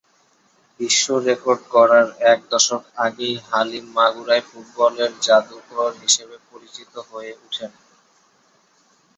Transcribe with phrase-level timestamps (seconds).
[0.79, 7.71] বিশ্ব রেকর্ড গড়ার এক দশক আগেই হালিম মাগুরায় ফুটবলের ‘জাদুকর’ হিসেবে পরিচিত হয়ে উঠেন।